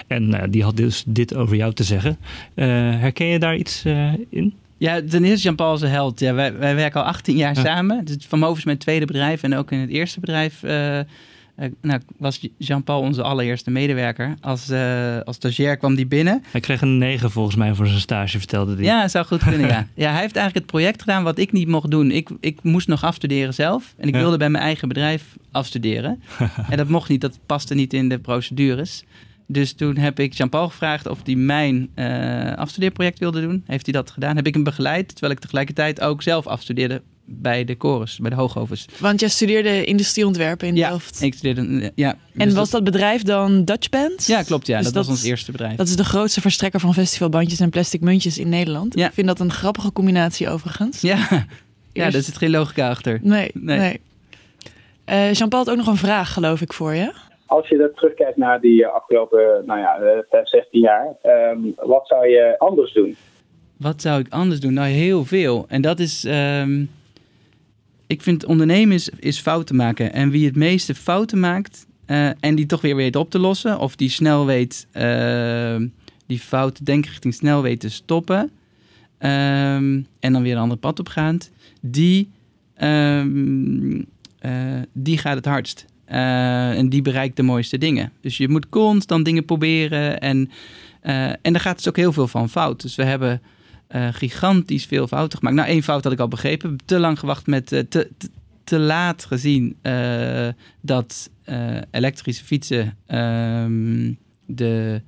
[0.07, 2.17] en die had dus dit over jou te zeggen.
[2.55, 3.83] herken je daar iets
[4.29, 4.53] in?
[4.77, 6.19] Ja, ten eerste Jean-Paul is een held.
[6.19, 7.61] Ja, wij, wij werken al 18 jaar ja.
[7.61, 8.05] samen.
[8.05, 9.43] Dus Van Moven is mijn tweede bedrijf.
[9.43, 10.61] En ook in het eerste bedrijf
[11.59, 14.35] uh, nou, was Jean-Paul onze allereerste medewerker.
[14.41, 16.43] Als, uh, als stagiair kwam die binnen.
[16.51, 18.83] Hij kreeg een negen volgens mij voor zijn stage, vertelde hij.
[18.83, 19.87] Ja, zou goed kunnen, ja.
[19.95, 20.11] ja.
[20.11, 22.11] Hij heeft eigenlijk het project gedaan wat ik niet mocht doen.
[22.11, 23.93] Ik, ik moest nog afstuderen zelf.
[23.97, 24.19] En ik ja.
[24.19, 26.21] wilde bij mijn eigen bedrijf afstuderen.
[26.69, 29.03] en dat mocht niet, dat paste niet in de procedures.
[29.47, 33.63] Dus toen heb ik Jean-Paul gevraagd of hij mijn uh, afstudeerproject wilde doen.
[33.65, 34.35] Heeft hij dat gedaan?
[34.35, 38.35] Heb ik hem begeleid, terwijl ik tegelijkertijd ook zelf afstudeerde bij de chorus, bij de
[38.35, 38.85] hoogovens.
[38.99, 41.21] Want jij studeerde industrieontwerpen in ja, Delft.
[41.21, 42.15] ik studeerde, ja.
[42.37, 44.25] En dus was dat bedrijf dan Dutch Band?
[44.25, 44.67] Ja, klopt.
[44.67, 45.75] Ja, dus dat, dat, was ons eerste bedrijf.
[45.75, 48.97] Dat is de grootste verstrekker van festivalbandjes en plastic muntjes in Nederland.
[48.97, 49.07] Ja.
[49.07, 51.01] Ik vind dat een grappige combinatie overigens.
[51.01, 51.17] Ja,
[51.93, 53.19] ja daar zit geen logica achter.
[53.21, 53.77] Nee, nee.
[53.77, 54.01] nee.
[55.09, 57.13] Uh, Jean-Paul had ook nog een vraag, geloof ik, voor je.
[57.45, 62.93] Als je terugkijkt naar die afgelopen nou ja, 16 jaar, um, wat zou je anders
[62.93, 63.15] doen?
[63.77, 64.73] Wat zou ik anders doen?
[64.73, 65.65] Nou, heel veel.
[65.67, 66.23] En dat is...
[66.23, 66.89] Um,
[68.07, 70.13] ik vind ondernemen is, fouten maken.
[70.13, 73.79] En wie het meeste fouten maakt uh, en die toch weer weet op te lossen,
[73.79, 75.75] of die snel weet, uh,
[76.27, 78.39] die foute denkrichting snel weet te stoppen,
[79.19, 82.29] um, en dan weer een ander pad opgaand, die,
[82.77, 84.05] um, uh,
[84.93, 85.85] die gaat het hardst.
[86.05, 88.11] en die bereikt de mooiste dingen.
[88.21, 90.19] Dus je moet constant dingen proberen.
[90.19, 90.49] En,
[91.41, 92.81] en daar gaat dus ook heel veel van fout.
[92.81, 93.41] Dus we hebben
[93.89, 95.55] uh, gigantisch veel fouten gemaakt.
[95.55, 96.77] Nou, één fout had ik al begrepen.
[96.85, 98.29] Te lang gewacht met uh, te, te,
[98.63, 100.47] te, laat gezien uh,
[100.81, 101.29] dat
[101.91, 105.01] elektrische fietsen um, de,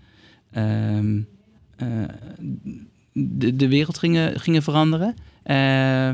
[0.56, 1.28] um,
[3.12, 5.16] de, de, wereld gingen, gingen veranderen.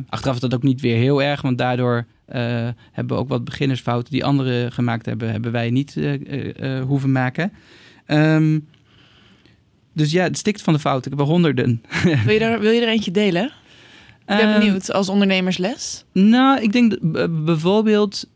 [0.09, 2.05] achteraf is dat ook niet weer heel erg, want daardoor
[2.91, 5.97] hebben we ook wat beginnersfouten die anderen gemaakt hebben, hebben wij niet
[6.87, 7.51] hoeven maken.
[8.07, 8.67] Um,
[9.93, 11.11] dus ja, het stikt van de fouten.
[11.11, 11.83] Ik heb er honderden.
[12.25, 13.51] Wil je er, wil je er eentje delen?
[14.27, 16.03] Ik ben uh, benieuwd, als ondernemersles.
[16.11, 18.27] Nou, ik denk dat, bijvoorbeeld,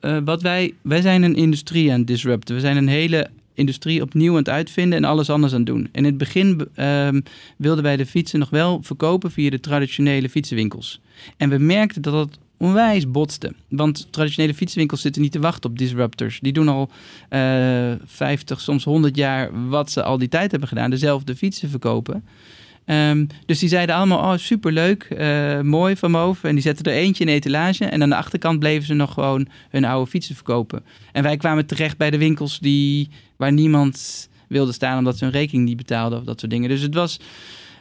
[0.00, 2.54] uh, wat wij, wij zijn een industrie aan het disrupten.
[2.54, 5.88] We zijn een hele industrie opnieuw aan het uitvinden en alles anders aan het doen.
[5.92, 7.08] In het begin uh,
[7.56, 11.00] wilden wij de fietsen nog wel verkopen via de traditionele fietsenwinkels.
[11.36, 13.52] En we merkten dat dat onwijs botste.
[13.68, 16.38] Want traditionele fietswinkels zitten niet te wachten op disruptors.
[16.40, 16.90] Die doen al
[17.30, 20.90] uh, 50, soms 100 jaar wat ze al die tijd hebben gedaan.
[20.90, 22.24] Dezelfde fietsen verkopen.
[22.86, 26.48] Um, dus die zeiden allemaal, oh superleuk, uh, mooi van boven.
[26.48, 27.84] En die zetten er eentje in etalage.
[27.84, 30.84] En aan de achterkant bleven ze nog gewoon hun oude fietsen verkopen.
[31.12, 34.98] En wij kwamen terecht bij de winkels die, waar niemand wilde staan...
[34.98, 36.68] omdat ze hun rekening niet betaalden of dat soort dingen.
[36.68, 37.20] Dus het was...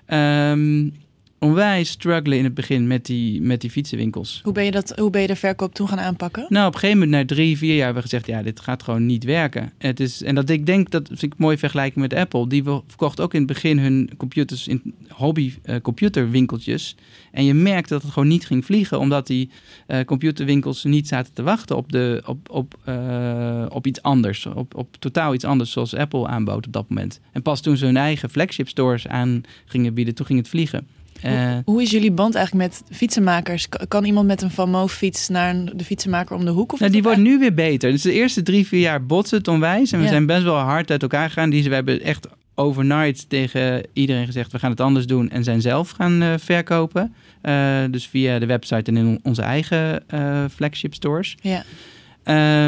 [0.07, 0.93] Um,
[1.39, 4.39] onwijs struggelen in het begin met die, met die fietsenwinkels.
[4.43, 6.45] Hoe ben, je dat, hoe ben je de verkoop toen gaan aanpakken?
[6.49, 8.27] Nou, op een gegeven moment, na drie, vier jaar, hebben we gezegd...
[8.27, 9.71] ja, dit gaat gewoon niet werken.
[9.77, 12.47] Het is, en dat ik denk, dat vind ik een mooie vergelijking met Apple.
[12.47, 16.95] Die verkocht ook in het begin hun computers in hobby uh, computerwinkeltjes.
[17.31, 18.99] En je merkte dat het gewoon niet ging vliegen...
[18.99, 19.49] omdat die
[19.87, 24.45] uh, computerwinkels niet zaten te wachten op, de, op, op, uh, op iets anders.
[24.45, 27.19] Op, op totaal iets anders zoals Apple aanbood op dat moment.
[27.31, 30.87] En pas toen ze hun eigen flagship stores aan gingen bieden, toen ging het vliegen.
[31.25, 33.67] Uh, hoe, is jullie band eigenlijk met fietsenmakers?
[33.87, 36.73] Kan iemand met een Van Moof fiets naar de fietsenmaker om de hoek?
[36.73, 37.91] Of nou, die wordt nu weer beter.
[37.91, 39.91] Dus de eerste drie, vier jaar botsen het onwijs.
[39.91, 40.11] En we ja.
[40.11, 41.49] zijn best wel hard uit elkaar gegaan.
[41.49, 44.51] Die, we hebben echt overnight tegen iedereen gezegd...
[44.51, 47.13] we gaan het anders doen en zijn zelf gaan uh, verkopen.
[47.43, 50.03] Uh, dus via de website en in onze eigen
[50.51, 51.37] flagship stores.
[51.41, 51.63] Ja.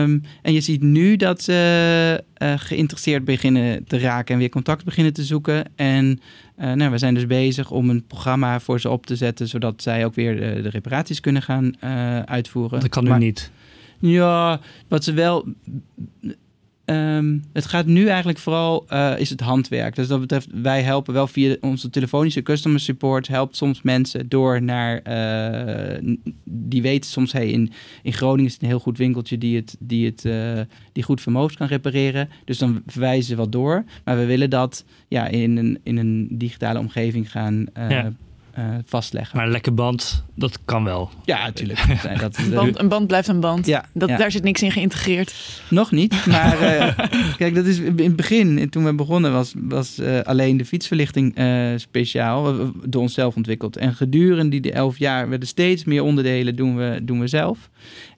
[0.01, 2.23] Um, en je ziet nu dat ze
[2.55, 5.63] geïnteresseerd beginnen te raken en weer contact beginnen te zoeken.
[5.75, 6.19] En
[6.60, 9.82] uh, nou, we zijn dus bezig om een programma voor ze op te zetten, zodat
[9.82, 12.80] zij ook weer de, de reparaties kunnen gaan uh, uitvoeren.
[12.80, 13.52] Dat kan nu maar, niet.
[14.00, 15.45] Ja, wat ze wel.
[16.89, 19.95] Ehm, het gaat nu eigenlijk vooral, eh, is het handwerk.
[19.95, 24.62] Dus dat betreft, wij helpen wel via onze telefonische customer support, helpt soms mensen door
[24.62, 27.71] naar, eh, die weten soms, hey, in,
[28.04, 30.60] in Groningen is het een heel goed winkeltje die, het, die, het, eh,
[30.93, 32.30] die goed vermogens kan repareren.
[32.45, 33.84] Dus dan verwijzen ze wat door.
[34.04, 37.65] Maar we willen dat ja, in, een, in een digitale omgeving gaan.
[38.51, 39.38] Eh, vastleggen.
[39.38, 41.09] Maar een lekke band, dat kan wel.
[41.25, 41.79] ja, natuurlijk.
[42.19, 43.65] dat, Een band, een band blijft een band.
[43.65, 44.17] Ja, Dat, ja.
[44.17, 45.35] Daar zit niks in geïntegreerd.
[45.69, 46.99] Nog niet, maar eh,
[47.38, 51.35] kijk, dat is in het begin, toen we begonnen, was, was eh, alleen de fietsverlichting
[51.35, 53.77] eh, speciaal, eh, door onszelf ontwikkeld.
[53.77, 57.69] En gedurende die elf jaar werden steeds meer onderdelen doen we, doen we zelf.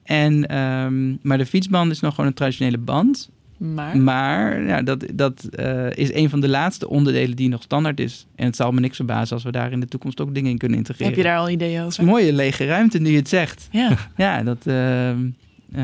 [0.02, 3.30] En, ehm, maar de fietsband is nog gewoon een traditionele band.
[3.62, 8.00] Maar Maar ja, dat, dat eh, is een van de laatste onderdelen die nog standaard
[8.00, 8.26] is.
[8.34, 10.58] En het zal me niks verbazen als we daar in de toekomst ook dingen in
[10.58, 11.12] kunnen integreren.
[11.12, 12.04] heb je daar al ideeën is over?
[12.04, 13.68] mooie lege ruimte nu je het zegt.
[13.70, 13.96] Ja.
[14.16, 14.66] Ja, dat...
[14.66, 15.26] ehm,
[15.72, 15.82] eh,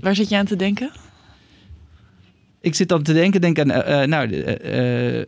[0.00, 0.90] Waar zit je aan te denken?
[2.60, 5.26] Ik zit dan te denken, denk aan eh, nou, de,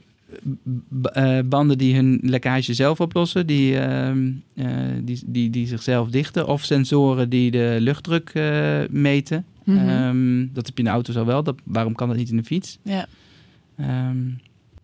[1.45, 4.67] banden die hun lekkage zelf oplossen, die, ehm, eh,
[5.01, 6.47] die, die, die zichzelf dichten.
[6.47, 8.81] Of sensoren die de luchtdruk eh,
[9.65, 9.89] Mhm.
[9.89, 11.43] Ehm, dat heb je in de auto zo wel.
[11.43, 12.79] Dat, waarom kan dat niet in de fiets?
[12.83, 13.07] Ja.
[13.77, 14.17] Ehm,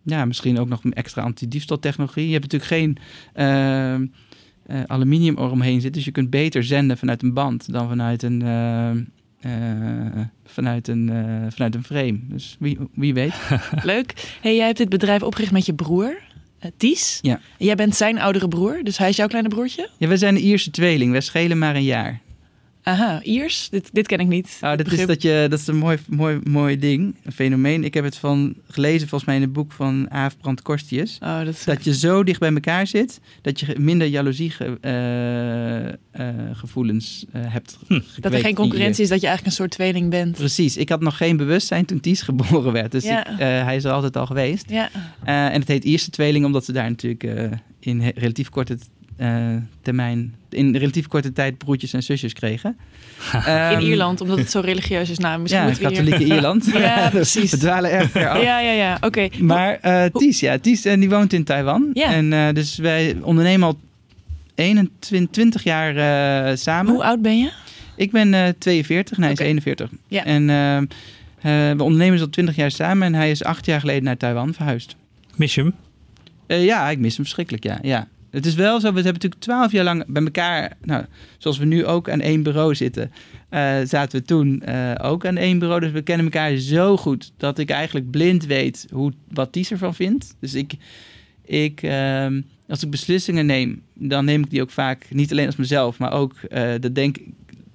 [0.03, 2.25] ja, misschien ook nog een extra antidiefstaltechnologie.
[2.25, 2.97] Je hebt natuurlijk geen
[3.33, 4.05] ehm,
[4.65, 5.91] eh, aluminium eromheen zitten.
[5.91, 11.51] Dus je kunt beter zenden vanuit een band dan vanuit een, eh, vanuit een, eh,
[11.51, 12.19] vanuit een frame.
[12.23, 13.33] Dus wie, wie weet.
[13.83, 14.37] Leuk.
[14.41, 16.17] Hey, jij hebt dit bedrijf opgericht met je broer,
[16.77, 17.19] Ties.
[17.21, 17.39] Ja.
[17.57, 19.89] Jij bent zijn oudere broer, dus hij is jouw kleine broertje?
[19.97, 21.11] Ja, we zijn de Ierse tweeling.
[21.11, 22.21] We schelen maar een jaar.
[22.83, 23.67] Aha, Iers.
[23.69, 24.57] Dit, dit ken ik niet.
[24.61, 27.83] Nou, dat, is dat, je, dat is een mooi, mooi, mooi ding, een fenomeen.
[27.83, 31.17] Ik heb het van gelezen volgens mij in het boek van Aaf Brand Korstius.
[31.23, 31.63] Oh, dat is...
[31.63, 35.97] Dat je zo dicht bij elkaar zit, dat je minder jaloeziegevoelens
[36.53, 37.77] gevoelens eh, hebt
[38.19, 40.35] dat er geen concurrentie is, dat je eigenlijk een soort tweeling bent.
[40.37, 42.91] Precies, ik had nog geen bewustzijn toen Ties geboren werd.
[42.91, 43.27] Dus Ja.
[43.27, 44.69] ik, eh, hij is er altijd al geweest.
[44.69, 44.89] Ja,
[45.23, 48.79] Eh, en het heet Ierse tweeling, omdat ze daar natuurlijk eh, in relatief korte eh,
[49.81, 52.77] termijn, in relatief korte tijd broertjes en zusjes kregen.
[53.33, 55.17] in Ehm, Ierland, omdat het zo religieus is.
[55.17, 56.65] Nou, misschien Ja, moeten we hier- katholieke Ierland.
[56.89, 57.51] Ja, precies.
[57.51, 58.41] We dwalen erg ver af.
[58.43, 58.97] Ja, ja, ja.
[59.01, 59.27] Oké.
[59.39, 61.89] Maar eh Ties, ja, Ties en die woont in Taiwan.
[61.93, 62.13] Ja.
[62.13, 63.79] En eh, dus wij ondernemen al
[64.55, 65.95] 21, 20 jaar
[66.49, 66.93] eh, samen.
[66.93, 67.51] Hoe oud ben je?
[67.95, 69.89] Ik ben eh 42 en hij is 41.
[70.07, 70.25] Ja.
[70.25, 73.79] En eh, eh, we ondernemen dus al 20 jaar samen en hij is acht jaar
[73.79, 74.95] geleden naar Taiwan verhuisd.
[75.35, 75.73] Mis je hem?
[76.47, 77.79] Eh, ja, ik mis hem verschrikkelijk, ja.
[77.81, 78.07] ja.
[78.31, 81.05] Het is wel zo, we hebben natuurlijk twaalf jaar lang bij elkaar, nou,
[81.37, 83.11] zoals we nu ook aan één bureau zitten,
[83.49, 85.81] eh, zaten we toen eh, ook aan één bureau.
[85.81, 89.95] Dus we kennen elkaar zo goed dat ik eigenlijk blind weet hoe, wat Ties ervan
[89.95, 90.35] vindt.
[90.39, 90.73] Dus ik,
[91.45, 95.55] ik ehm, als ik beslissingen neem, dan neem ik die ook vaak niet alleen als
[95.55, 97.27] mezelf, maar ook, eh dat denk ik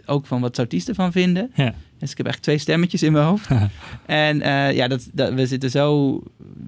[0.06, 1.50] ook van wat zou Ties ervan vinden.
[1.54, 1.74] Ja.
[1.98, 3.48] Dus ik heb echt twee stemmetjes in mijn hoofd.
[4.06, 6.14] en eh, ja, dat, dat, we zitten zo.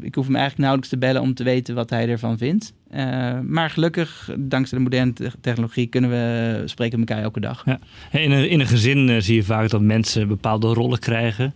[0.01, 2.73] Ik hoef hem eigenlijk nauwelijks te bellen om te weten wat hij ervan vindt.
[2.91, 7.65] Eh, maar gelukkig, dankzij de moderne te- technologie, kunnen we spreken met elkaar elke dag.
[8.11, 11.55] Hey, In een, in een gezin eh, zie je vaak dat mensen bepaalde rollen krijgen.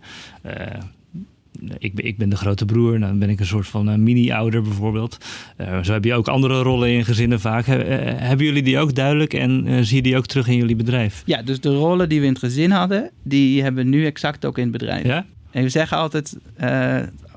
[1.77, 4.61] Ik, ben, ik ben de grote broer, dan ben ik een soort van eh, mini-ouder
[4.61, 5.17] bijvoorbeeld.
[5.57, 7.67] Eh, zo heb je ook andere rollen in gezinnen vaak.
[7.67, 7.77] Eh,
[8.17, 11.23] hebben jullie die ook duidelijk en zie je die ook terug in jullie bedrijf?
[11.25, 14.45] Ja, dus de rollen die we in het gezin hadden, die hebben we nu exact
[14.45, 15.05] ook in het bedrijf.
[15.05, 15.25] Ja?
[15.51, 16.37] En we zeggen altijd,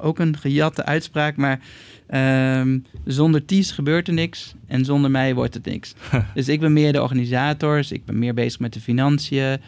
[0.00, 1.60] ook een gejatte uitspraak, maar
[2.06, 5.94] ehm, zonder Ties gebeurt er niks en zonder mij wordt het niks.
[6.34, 9.58] dus ik ben meer de organisator, ik ben meer bezig met de financiën,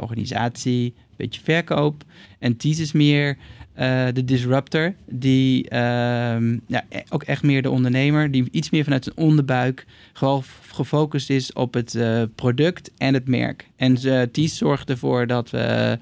[0.00, 2.04] organisatie, een beetje verkoop.
[2.38, 3.36] En Ties is meer
[3.74, 8.84] eh, de disruptor, die ehm, ja, e- ook echt meer de ondernemer, die iets meer
[8.84, 13.68] vanuit zijn onderbuik gewoon gefocust is op het eh, product en het merk.
[13.76, 15.98] En ze, Ties zorgt ervoor dat we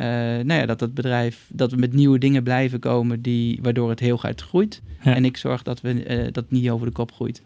[0.00, 0.06] eh,
[0.44, 4.00] nou ja, dat het bedrijf, dat we met nieuwe dingen blijven komen, die, waardoor het
[4.00, 4.82] heel hard groeit.
[5.02, 5.14] Ja.
[5.14, 7.42] En ik zorg dat, we, eh, dat het niet over de kop groeit.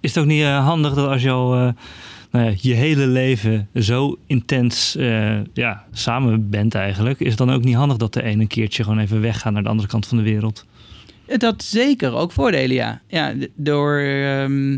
[0.00, 1.50] Is het ook niet eh, handig dat als je al
[2.30, 4.96] nou ja, je hele leven zo intens
[5.52, 8.82] ja, samen bent eigenlijk, is het dan ook niet handig dat de ene een keertje
[8.82, 10.64] gewoon even weggaat naar de andere kant van de wereld?
[11.26, 13.00] Het had zeker ook voordelen, ja.
[13.08, 13.98] Ja, door...
[13.98, 14.72] ehm,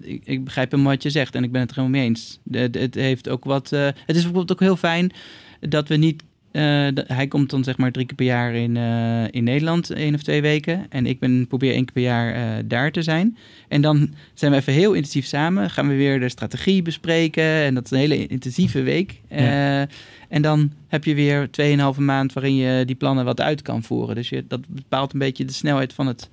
[0.00, 2.38] ik, ik begrijp hem wat je zegt en ik ben het er helemaal mee eens.
[2.42, 3.70] De- het heeft ook wat...
[3.70, 5.12] het is bijvoorbeeld ook heel fijn
[5.60, 6.22] dat we niet...
[6.52, 10.14] eh, hij komt dan zeg maar drie keer per jaar in, eh, in Nederland, één
[10.14, 10.86] of twee weken.
[10.90, 13.36] En ik ben, probeer één keer per jaar eh, daar te zijn.
[13.68, 15.70] En dan zijn we even heel intensief samen.
[15.70, 17.44] Gaan we weer de strategie bespreken.
[17.44, 19.20] En dat is een hele intensieve week.
[19.28, 19.36] Ja.
[19.82, 19.88] Eh,
[20.28, 21.48] en dan heb je weer
[21.94, 24.14] 2,5 maand waarin je die plannen wat uit kan voeren.
[24.14, 26.30] Dus je, dat bepaalt een beetje de snelheid van het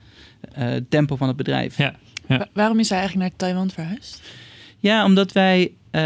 [0.54, 1.78] eh, tempo van het bedrijf.
[1.78, 1.96] Ja.
[2.28, 4.22] Wa- waarom is hij eigenlijk naar Taiwan verhuisd?
[4.80, 6.02] Ja, omdat wij eh,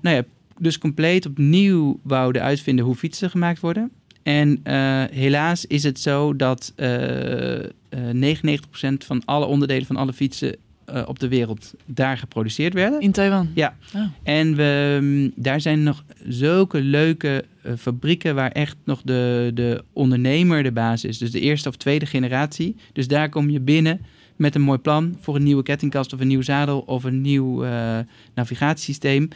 [0.00, 0.22] nou ja,
[0.58, 3.90] dus compleet opnieuw wouden uitvinden hoe fietsen gemaakt worden.
[4.22, 8.56] En uh, helaas is het zo dat uh, uh, 99%
[8.98, 10.56] van alle onderdelen van alle fietsen
[10.90, 13.00] uh, op de wereld daar geproduceerd werden.
[13.00, 13.50] In Taiwan?
[13.54, 13.76] Ja.
[13.94, 14.02] Oh.
[14.22, 17.44] En we, um, daar zijn nog zulke leuke
[17.78, 21.18] fabrieken waar echt nog de, de ondernemer de baas is.
[21.18, 22.76] Dus de eerste of tweede generatie.
[22.92, 24.00] Dus daar kom je binnen
[24.36, 27.64] met een mooi plan voor een nieuwe kettingkast of een nieuw zadel of een nieuw
[27.64, 27.98] uh,
[28.34, 29.28] navigatiesysteem.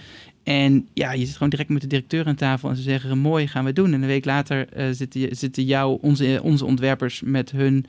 [0.42, 3.46] En ja, je zit gewoon direct met de directeur aan tafel en ze zeggen: mooi,
[3.46, 3.92] gaan we doen.
[3.92, 7.86] En een week later uh, zitten, zitten jou, onze, onze ontwerpers met hun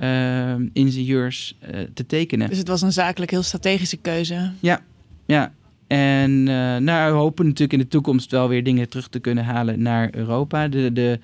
[0.00, 2.48] uh, ingenieurs uh, te tekenen.
[2.48, 4.50] Dus het was een zakelijk heel strategische keuze.
[4.60, 4.80] Ja,
[5.26, 5.52] ja.
[5.86, 6.42] En
[6.84, 10.14] nou, we hopen natuurlijk in de toekomst wel weer dingen terug te kunnen halen naar
[10.14, 10.68] Europa.
[10.68, 11.18] De, de,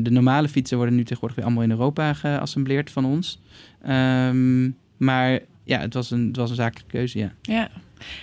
[0.00, 3.40] de normale fietsen worden nu tegenwoordig weer allemaal in Europa geassembleerd van ons.
[3.88, 7.32] Um, maar ja, het was een, het was een zakelijke keuze, ja.
[7.42, 7.70] Ja.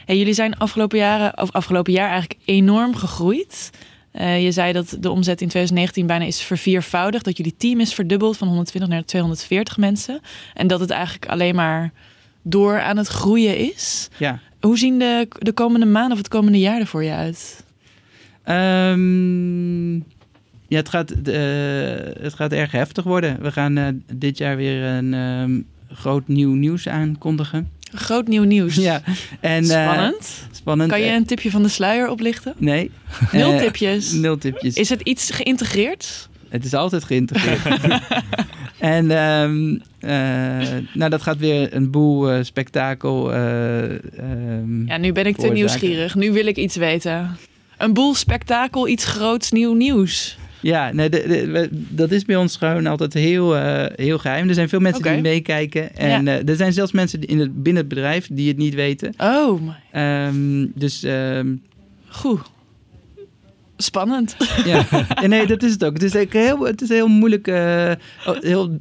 [0.05, 3.69] Hey, jullie zijn afgelopen jaren, of afgelopen jaar eigenlijk enorm gegroeid.
[4.13, 7.25] Uh, je zei dat de omzet in 2019 bijna is verviervoudigd.
[7.25, 10.19] Dat jullie team is verdubbeld van 120 naar 240 mensen.
[10.53, 11.91] En dat het eigenlijk alleen maar
[12.41, 14.09] door aan het groeien is.
[14.17, 14.39] Ja.
[14.59, 17.65] Hoe zien de, de komende maanden of het komende jaar er voor je uit?
[18.45, 19.93] Um,
[20.67, 21.35] ja, het gaat, uh,
[22.21, 23.41] het gaat erg heftig worden.
[23.41, 27.69] We gaan uh, dit jaar weer een um, groot nieuw nieuws aankondigen.
[27.93, 28.75] Groot nieuw nieuws.
[28.75, 29.01] Ja.
[29.39, 30.15] En, spannend.
[30.21, 30.89] Uh, spannend.
[30.89, 32.53] Kan je een tipje van de sluier oplichten?
[32.57, 32.91] Nee.
[33.31, 34.11] Nul tipjes.
[34.11, 34.75] nul tipjes.
[34.75, 36.29] Is het iets geïntegreerd?
[36.49, 38.01] Het is altijd geïntegreerd.
[38.79, 40.09] en um, uh,
[40.93, 43.33] nou, dat gaat weer een boel uh, spektakel.
[43.33, 46.15] Um, ja, nu ben ik te nieuwsgierig.
[46.15, 47.37] Nu wil ik iets weten.
[47.77, 50.37] Een boel spektakel, iets groots, nieuw nieuws.
[50.61, 54.47] Ja, nee, de, de, dat is bij ons gewoon altijd heel, uh, heel geheim.
[54.47, 55.13] Er zijn veel mensen okay.
[55.13, 55.95] die meekijken.
[55.95, 56.39] En ja.
[56.41, 59.13] uh, er zijn zelfs mensen in het, binnen het bedrijf die het niet weten.
[59.17, 59.61] Oh.
[59.95, 61.03] Um, dus.
[61.03, 61.61] Um,
[62.07, 62.41] Goed.
[63.77, 64.35] Spannend.
[64.65, 65.93] Ja, en nee, dat is het ook.
[65.93, 67.47] Het is heel, het is heel moeilijk.
[67.47, 67.91] Uh,
[68.23, 68.77] heel,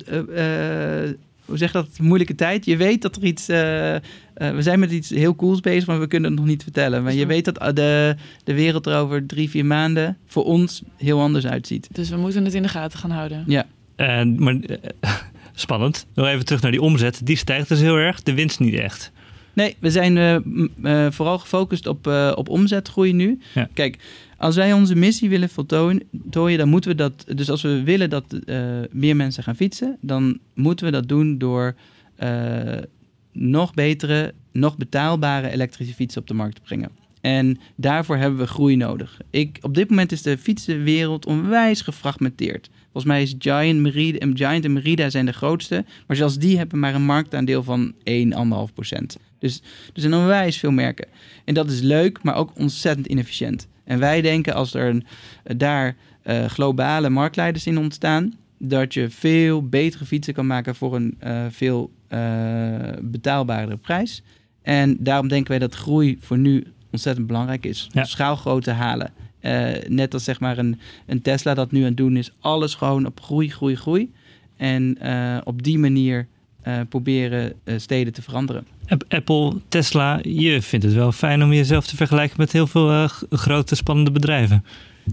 [1.50, 1.98] hoe zeg je dat?
[1.98, 2.64] Moeilijke tijd.
[2.64, 3.46] Je weet dat er iets.
[3.46, 7.02] we zijn met iets heel cools bezig, maar we kunnen het nog niet vertellen.
[7.02, 11.20] Maar je weet dat de, de wereld er over drie, vier maanden voor ons heel
[11.20, 11.88] anders uitziet.
[11.92, 13.44] Dus we moeten het in de gaten gaan houden.
[13.46, 13.66] Ja.
[13.96, 14.76] Uh, maar uh,
[15.54, 16.06] spannend.
[16.14, 17.20] Nog even terug naar die omzet.
[17.24, 19.12] Die stijgt dus heel erg, de winst niet echt.
[19.52, 20.44] Nee, we zijn
[20.82, 23.40] uh, vooral gefocust op, op omzetgroei nu.
[23.54, 23.68] Ja.
[23.74, 23.98] Kijk,
[24.40, 27.24] als wij onze missie willen voltooien, dan moeten we dat.
[27.34, 28.36] Dus als we willen dat
[28.90, 31.74] meer mensen gaan fietsen, dan moeten we dat doen door
[33.32, 36.90] nog betere, nog betaalbare elektrische fietsen op de markt te brengen.
[37.20, 39.20] En daarvoor hebben we groei nodig.
[39.30, 42.70] Ik, op dit moment is de fietsenwereld onwijs gefragmenteerd.
[42.82, 45.84] Volgens mij is Giant, Merida, Giant en Merida zijn de grootste.
[46.06, 48.32] Maar zelfs die hebben maar een marktaandeel van 1,
[48.68, 49.16] 1,5 procent.
[49.38, 49.62] Dus
[49.94, 51.08] er zijn onwijs veel merken.
[51.44, 53.68] En dat is leuk, maar ook ontzettend inefficiënt.
[53.90, 55.04] En wij denken als er een,
[55.56, 58.34] daar uh, globale marktleiders in ontstaan...
[58.58, 61.90] dat je veel betere fietsen kan maken voor een uh, veel
[63.02, 64.22] betaalbaardere prijs.
[64.62, 67.88] En daarom denken wij dat groei voor nu ontzettend belangrijk is.
[67.92, 68.04] Ja.
[68.04, 69.12] Schaalgrootte halen.
[69.88, 72.32] Net als zeg maar een, een Tesla dat nu aan het doen is.
[72.40, 74.12] Alles gewoon op groei, groei, groei.
[74.56, 76.26] En uh, op die manier
[76.64, 78.66] uh, proberen steden te veranderen.
[79.08, 83.74] Apple, Tesla, je vindt het wel fijn om jezelf te vergelijken met heel veel grote
[83.74, 84.64] spannende bedrijven.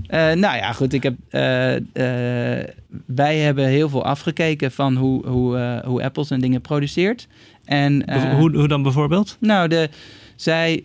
[0.09, 0.93] nou ja, goed.
[0.93, 1.15] Ik heb,
[3.05, 7.27] wij hebben heel veel afgekeken van hoe, hoe, hoe Apple zijn dingen produceert.
[7.65, 9.37] En, hoe, hoe dan bijvoorbeeld?
[9.39, 9.89] Nou, de,
[10.35, 10.83] zij,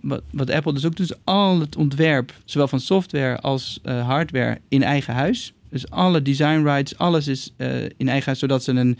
[0.00, 4.58] wat, wat, Apple dus ook doet, is al het ontwerp, zowel van software als hardware,
[4.68, 5.52] in eigen huis.
[5.70, 8.98] Dus alle design rights, alles is uh, in eigen zodat ze een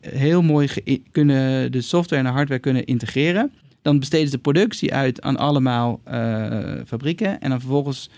[0.00, 0.68] heel mooi
[1.10, 3.52] kunnen, de software en de hardware kunnen integreren.
[3.82, 6.00] Dan besteden ze de productie uit aan allemaal
[6.86, 7.40] fabrieken.
[7.40, 8.10] En dan vervolgens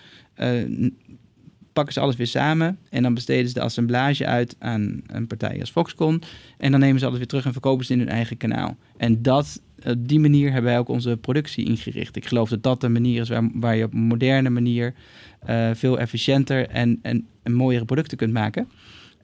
[1.72, 2.78] pakken ze alles weer samen.
[2.90, 6.22] En dan besteden ze de assemblage uit aan een partij als Foxconn.
[6.58, 8.76] En dan nemen ze alles weer terug en verkopen ze in hun eigen kanaal.
[8.96, 12.16] En dat op die manier hebben wij ook onze productie ingericht.
[12.16, 14.94] Ik geloof dat dat de manier is waar, waar je op een moderne manier
[15.48, 18.68] uh, veel efficiënter en, en, mooiere producten kunt maken.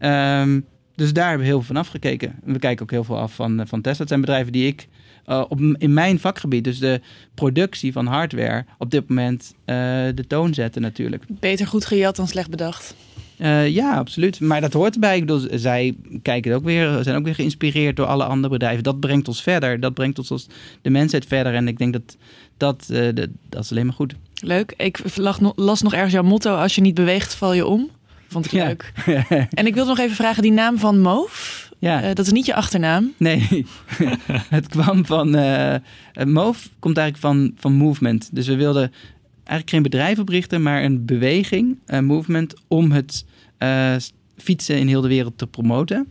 [0.01, 2.35] Um, dus daar hebben we heel veel van afgekeken.
[2.45, 3.99] We kijken ook heel veel af van, van Tesla.
[3.99, 4.89] Het zijn bedrijven die ik
[5.29, 7.01] uh, op, in mijn vakgebied, dus de
[7.35, 9.77] productie van hardware, op dit moment uh,
[10.15, 11.25] de toon zetten natuurlijk.
[11.29, 12.95] Beter goed gejat dan slecht bedacht.
[13.39, 14.41] Uh, ja, absoluut.
[14.41, 15.17] Maar dat hoort erbij.
[15.17, 18.83] Ik bedoel, zij kijken ook weer, zijn ook weer geïnspireerd door alle andere bedrijven.
[18.83, 19.81] Dat brengt ons verder.
[19.81, 20.47] Dat brengt ons als
[20.83, 21.55] de mensheid verder.
[21.55, 22.17] En ik denk dat
[22.57, 24.15] dat, de, dat is alleen maar goed.
[24.43, 24.75] Leuk.
[24.77, 25.01] Ik
[25.55, 27.91] las nog ergens jouw motto: als je niet beweegt, val je om.
[28.29, 28.67] Vond ik ja.
[28.67, 28.93] leuk.
[29.51, 31.68] en ik wilde nog even vragen: die naam van Moof.
[31.79, 32.03] Ja.
[32.03, 33.13] Uh, dat is niet je achternaam.
[33.17, 33.49] Nee,
[34.49, 35.31] het kwam van.
[36.27, 38.29] Moof komt eigenlijk van, van movement.
[38.33, 38.93] Dus we wilden
[39.35, 43.25] eigenlijk geen bedrijf oprichten, maar een beweging, een movement om het
[43.59, 43.95] eh,
[44.37, 46.07] fietsen in heel de wereld te promoten.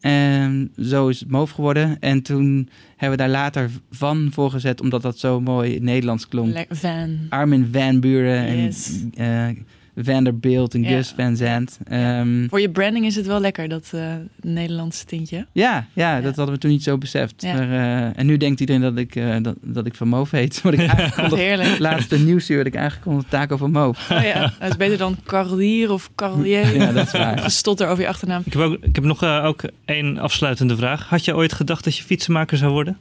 [0.00, 1.96] En zo is het MOVE geworden.
[2.00, 6.52] En toen hebben we daar later van voor gezet, omdat dat zo mooi Nederlands klonk.
[6.52, 7.18] Le- Van.
[7.28, 9.02] Armin van Buren Yes.
[9.14, 9.56] en eh,
[9.96, 10.88] Vanderbilt en Ja.
[10.88, 11.78] Gus Van Zandt.
[11.84, 15.36] Ehm, Voor je branding is het wel lekker, dat eh, Nederlandse tintje.
[15.52, 16.20] ja, ja, Ja.
[16.22, 17.42] dat hadden we toen niet zo beseft.
[17.42, 17.52] Ja.
[17.54, 20.60] Maar, eh, en nu denkt iedereen dat ik, eh, dat, dat ik van Moof heet.
[20.62, 21.68] Wat ik aangekondigd Heerlijk.
[21.68, 24.10] Het laatste nieuwsuur dat ik aangekondigd Taco van Moof.
[24.10, 26.76] Oh ja, dat is beter dan Carlier of Carlier.
[26.76, 27.38] Ja, dat is waar.
[27.38, 28.42] Gestotter over je achternaam.
[28.44, 31.08] Ik heb, ook, ik heb nog eh, ook één afsluitende vraag.
[31.08, 32.98] Had je ooit gedacht dat je fietsenmaker zou worden?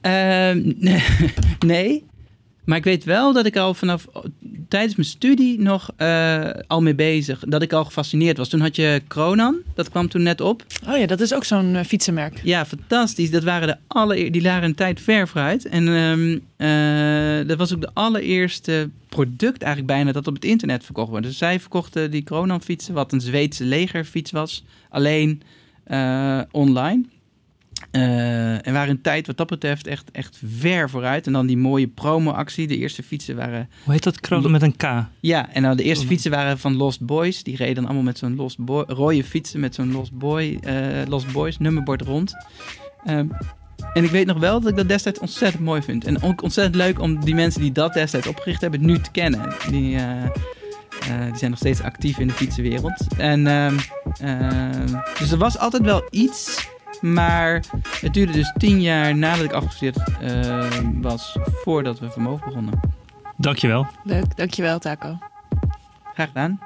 [0.00, 0.72] Ehm,
[1.66, 2.04] nee.
[2.64, 4.06] Maar ik weet wel dat ik al vanaf
[4.68, 8.48] tijdens mijn studie nog eh, al mee bezig, dat ik al gefascineerd was.
[8.48, 10.64] Toen had je Kronan, dat kwam toen net op.
[10.88, 12.40] Oh ja, dat is ook zo'n eh, fietsenmerk.
[12.42, 13.30] Ja, fantastisch.
[13.30, 15.66] Dat waren de allereer, die lagen een tijd ver vooruit.
[15.66, 20.84] En ehm, eh, dat was ook de allereerste product eigenlijk bijna dat op het internet
[20.84, 21.26] verkocht wordt.
[21.26, 25.42] Dus zij verkochten die Kronan fietsen, wat een Zweedse legerfiets was, alleen
[26.50, 27.04] online.
[27.94, 31.26] Eh, en waren een tijd wat dat betreft echt, echt ver vooruit.
[31.26, 32.66] En dan die mooie promo-actie.
[32.66, 33.68] De eerste fietsen waren...
[33.84, 34.20] Hoe heet dat?
[34.20, 34.82] Kronen met een K.
[35.20, 36.10] Ja, en nou, de eerste Oh.
[36.10, 37.42] fietsen waren van Lost Boys.
[37.42, 40.74] Die reden dan allemaal met zo'n Lost Boy, rode fietsen met zo'n Lost, Boy, eh,
[41.08, 42.32] Lost Boys nummerbord rond.
[43.04, 43.26] Ehm,
[43.92, 46.04] en ik weet nog wel dat ik dat destijds ontzettend mooi vind.
[46.04, 49.54] En ook ontzettend leuk om die mensen die dat destijds opgericht hebben nu te kennen.
[49.70, 50.22] Die, eh,
[51.26, 53.06] die zijn nog steeds actief in de fietsenwereld.
[53.16, 53.78] En, ehm,
[54.20, 54.86] ehm,
[55.18, 56.72] dus er was altijd wel iets.
[57.12, 57.64] Maar
[58.00, 60.68] het duurde dus tien jaar nadat ik afgestudeerd eh,
[61.00, 62.80] was voordat we vermogen begonnen.
[63.36, 63.86] Dankjewel.
[64.04, 65.18] Leuk, dankjewel Taco.
[66.14, 66.58] Graag gedaan.